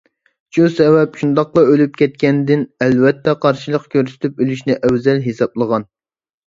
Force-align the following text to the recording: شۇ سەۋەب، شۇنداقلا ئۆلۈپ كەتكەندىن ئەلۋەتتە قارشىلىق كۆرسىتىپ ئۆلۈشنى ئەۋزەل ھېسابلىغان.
شۇ 0.57 0.69
سەۋەب، 0.77 1.19
شۇنداقلا 1.19 1.63
ئۆلۈپ 1.73 2.01
كەتكەندىن 2.01 2.65
ئەلۋەتتە 2.87 3.37
قارشىلىق 3.45 3.89
كۆرسىتىپ 3.95 4.43
ئۆلۈشنى 4.47 4.81
ئەۋزەل 4.83 5.27
ھېسابلىغان. 5.29 5.91